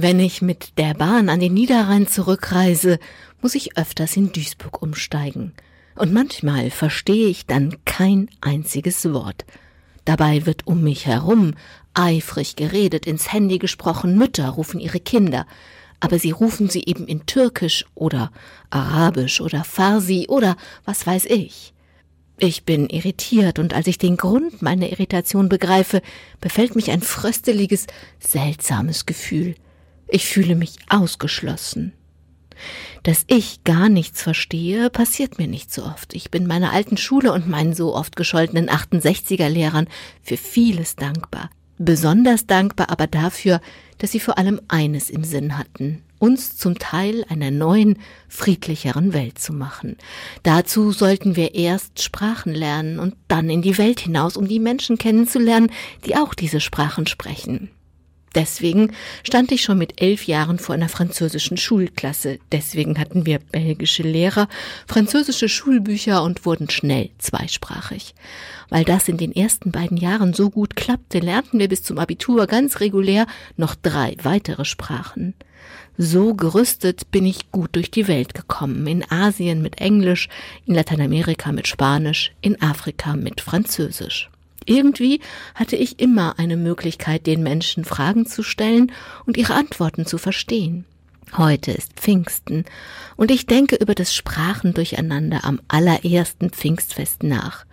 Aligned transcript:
Wenn 0.00 0.20
ich 0.20 0.42
mit 0.42 0.78
der 0.78 0.94
Bahn 0.94 1.28
an 1.28 1.40
den 1.40 1.54
Niederrhein 1.54 2.06
zurückreise, 2.06 3.00
muss 3.42 3.56
ich 3.56 3.76
öfters 3.76 4.16
in 4.16 4.30
Duisburg 4.30 4.80
umsteigen. 4.80 5.54
Und 5.96 6.12
manchmal 6.12 6.70
verstehe 6.70 7.26
ich 7.26 7.46
dann 7.46 7.74
kein 7.84 8.30
einziges 8.40 9.12
Wort. 9.12 9.44
Dabei 10.04 10.46
wird 10.46 10.68
um 10.68 10.84
mich 10.84 11.06
herum 11.06 11.54
eifrig 11.94 12.54
geredet, 12.54 13.08
ins 13.08 13.32
Handy 13.32 13.58
gesprochen, 13.58 14.16
Mütter 14.16 14.50
rufen 14.50 14.78
ihre 14.78 15.00
Kinder, 15.00 15.48
aber 15.98 16.20
sie 16.20 16.30
rufen 16.30 16.68
sie 16.68 16.84
eben 16.86 17.08
in 17.08 17.26
Türkisch 17.26 17.84
oder 17.96 18.30
Arabisch 18.70 19.40
oder 19.40 19.64
Farsi 19.64 20.26
oder 20.28 20.56
was 20.84 21.08
weiß 21.08 21.24
ich. 21.24 21.74
Ich 22.38 22.62
bin 22.62 22.88
irritiert, 22.88 23.58
und 23.58 23.74
als 23.74 23.88
ich 23.88 23.98
den 23.98 24.16
Grund 24.16 24.62
meiner 24.62 24.90
Irritation 24.90 25.48
begreife, 25.48 26.02
befällt 26.40 26.76
mich 26.76 26.92
ein 26.92 27.02
frösteliges, 27.02 27.88
seltsames 28.20 29.04
Gefühl. 29.04 29.56
Ich 30.08 30.26
fühle 30.26 30.56
mich 30.56 30.76
ausgeschlossen. 30.88 31.92
Dass 33.02 33.24
ich 33.28 33.62
gar 33.64 33.88
nichts 33.88 34.22
verstehe, 34.22 34.90
passiert 34.90 35.38
mir 35.38 35.46
nicht 35.46 35.72
so 35.72 35.84
oft. 35.84 36.14
Ich 36.14 36.30
bin 36.30 36.46
meiner 36.46 36.72
alten 36.72 36.96
Schule 36.96 37.32
und 37.32 37.48
meinen 37.48 37.74
so 37.74 37.94
oft 37.94 38.16
gescholtenen 38.16 38.68
68er 38.68 39.48
Lehrern 39.48 39.86
für 40.22 40.36
vieles 40.36 40.96
dankbar. 40.96 41.50
Besonders 41.78 42.46
dankbar 42.46 42.90
aber 42.90 43.06
dafür, 43.06 43.60
dass 43.98 44.10
sie 44.10 44.20
vor 44.20 44.36
allem 44.36 44.60
eines 44.66 45.10
im 45.10 45.22
Sinn 45.22 45.56
hatten, 45.56 46.02
uns 46.18 46.56
zum 46.56 46.78
Teil 46.78 47.24
einer 47.28 47.52
neuen, 47.52 47.98
friedlicheren 48.28 49.12
Welt 49.12 49.38
zu 49.38 49.52
machen. 49.52 49.96
Dazu 50.42 50.90
sollten 50.90 51.36
wir 51.36 51.54
erst 51.54 52.02
Sprachen 52.02 52.52
lernen 52.52 52.98
und 52.98 53.14
dann 53.28 53.48
in 53.48 53.62
die 53.62 53.78
Welt 53.78 54.00
hinaus, 54.00 54.36
um 54.36 54.48
die 54.48 54.58
Menschen 54.58 54.98
kennenzulernen, 54.98 55.70
die 56.04 56.16
auch 56.16 56.34
diese 56.34 56.60
Sprachen 56.60 57.06
sprechen. 57.06 57.70
Deswegen 58.34 58.92
stand 59.22 59.52
ich 59.52 59.62
schon 59.62 59.78
mit 59.78 60.00
elf 60.00 60.26
Jahren 60.26 60.58
vor 60.58 60.74
einer 60.74 60.88
französischen 60.88 61.56
Schulklasse. 61.56 62.38
Deswegen 62.52 62.98
hatten 62.98 63.26
wir 63.26 63.38
belgische 63.38 64.02
Lehrer, 64.02 64.48
französische 64.86 65.48
Schulbücher 65.48 66.22
und 66.22 66.44
wurden 66.44 66.70
schnell 66.70 67.10
zweisprachig. 67.18 68.14
Weil 68.68 68.84
das 68.84 69.08
in 69.08 69.16
den 69.16 69.34
ersten 69.34 69.70
beiden 69.70 69.96
Jahren 69.96 70.34
so 70.34 70.50
gut 70.50 70.76
klappte, 70.76 71.20
lernten 71.20 71.58
wir 71.58 71.68
bis 71.68 71.82
zum 71.82 71.98
Abitur 71.98 72.46
ganz 72.46 72.80
regulär 72.80 73.26
noch 73.56 73.74
drei 73.74 74.14
weitere 74.22 74.64
Sprachen. 74.64 75.34
So 75.96 76.34
gerüstet 76.34 77.10
bin 77.10 77.26
ich 77.26 77.50
gut 77.50 77.74
durch 77.74 77.90
die 77.90 78.06
Welt 78.06 78.32
gekommen. 78.34 78.86
In 78.86 79.10
Asien 79.10 79.62
mit 79.62 79.80
Englisch, 79.80 80.28
in 80.64 80.74
Lateinamerika 80.74 81.50
mit 81.50 81.66
Spanisch, 81.66 82.32
in 82.40 82.60
Afrika 82.62 83.16
mit 83.16 83.40
Französisch. 83.40 84.30
Irgendwie 84.68 85.20
hatte 85.54 85.76
ich 85.76 85.98
immer 85.98 86.38
eine 86.38 86.58
Möglichkeit, 86.58 87.26
den 87.26 87.42
Menschen 87.42 87.84
Fragen 87.84 88.26
zu 88.26 88.42
stellen 88.42 88.92
und 89.24 89.38
ihre 89.38 89.54
Antworten 89.54 90.04
zu 90.04 90.18
verstehen. 90.18 90.84
Heute 91.36 91.72
ist 91.72 91.94
Pfingsten 91.94 92.64
und 93.16 93.30
ich 93.30 93.46
denke 93.46 93.76
über 93.76 93.94
das 93.94 94.14
Sprachendurcheinander 94.14 95.44
am 95.44 95.60
allerersten 95.68 96.50
Pfingstfest 96.50 97.22
nach. 97.22 97.64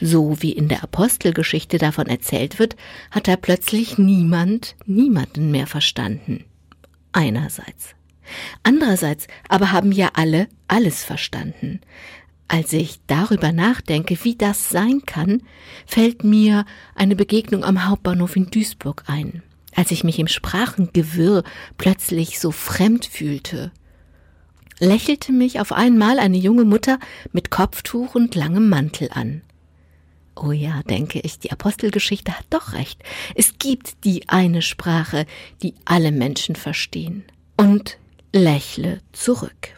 So 0.00 0.40
wie 0.40 0.52
in 0.52 0.68
der 0.68 0.82
Apostelgeschichte 0.82 1.76
davon 1.76 2.06
erzählt 2.06 2.58
wird, 2.58 2.74
hat 3.10 3.28
da 3.28 3.36
plötzlich 3.36 3.98
niemand 3.98 4.76
niemanden 4.86 5.50
mehr 5.50 5.66
verstanden. 5.66 6.46
Einerseits. 7.12 7.94
Andererseits 8.62 9.26
aber 9.48 9.72
haben 9.72 9.92
ja 9.92 10.10
alle 10.14 10.48
alles 10.68 11.04
verstanden. 11.04 11.80
Als 12.52 12.72
ich 12.72 12.98
darüber 13.06 13.52
nachdenke, 13.52 14.18
wie 14.24 14.34
das 14.34 14.70
sein 14.70 15.02
kann, 15.06 15.40
fällt 15.86 16.24
mir 16.24 16.64
eine 16.96 17.14
Begegnung 17.14 17.62
am 17.62 17.86
Hauptbahnhof 17.86 18.34
in 18.34 18.50
Duisburg 18.50 19.04
ein, 19.06 19.44
als 19.76 19.92
ich 19.92 20.02
mich 20.02 20.18
im 20.18 20.26
Sprachengewirr 20.26 21.44
plötzlich 21.78 22.40
so 22.40 22.50
fremd 22.50 23.06
fühlte. 23.06 23.70
Lächelte 24.80 25.30
mich 25.30 25.60
auf 25.60 25.70
einmal 25.70 26.18
eine 26.18 26.38
junge 26.38 26.64
Mutter 26.64 26.98
mit 27.30 27.52
Kopftuch 27.52 28.16
und 28.16 28.34
langem 28.34 28.68
Mantel 28.68 29.10
an. 29.12 29.42
Oh 30.34 30.50
ja, 30.50 30.82
denke 30.82 31.20
ich, 31.20 31.38
die 31.38 31.52
Apostelgeschichte 31.52 32.36
hat 32.36 32.46
doch 32.50 32.72
recht. 32.72 33.00
Es 33.36 33.58
gibt 33.60 34.02
die 34.02 34.28
eine 34.28 34.62
Sprache, 34.62 35.24
die 35.62 35.74
alle 35.84 36.10
Menschen 36.10 36.56
verstehen. 36.56 37.22
Und 37.56 37.98
lächle 38.32 39.02
zurück. 39.12 39.76